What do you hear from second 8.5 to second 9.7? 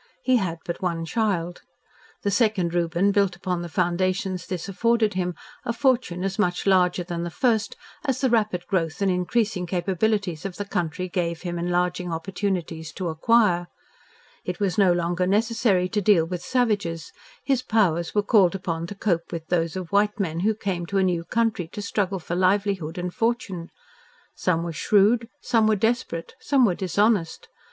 growth and increasing